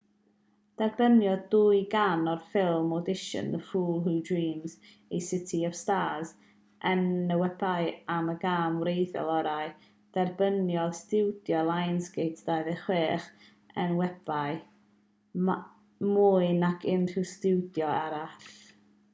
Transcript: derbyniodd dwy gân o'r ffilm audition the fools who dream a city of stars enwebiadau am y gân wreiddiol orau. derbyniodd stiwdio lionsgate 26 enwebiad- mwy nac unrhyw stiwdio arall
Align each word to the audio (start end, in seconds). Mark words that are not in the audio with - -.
derbyniodd 0.81 1.41
dwy 1.55 1.81
gân 1.89 2.29
o'r 2.29 2.39
ffilm 2.53 2.93
audition 2.95 3.51
the 3.55 3.59
fools 3.71 4.07
who 4.07 4.13
dream 4.29 4.63
a 4.69 5.19
city 5.25 5.59
of 5.69 5.75
stars 5.81 6.31
enwebiadau 6.93 7.91
am 8.15 8.33
y 8.33 8.35
gân 8.45 8.79
wreiddiol 8.85 9.29
orau. 9.35 9.67
derbyniodd 10.19 10.97
stiwdio 11.03 11.61
lionsgate 11.69 12.49
26 12.51 13.29
enwebiad- 13.87 14.69
mwy 16.15 16.51
nac 16.67 16.91
unrhyw 16.97 17.29
stiwdio 17.37 17.95
arall 18.03 18.53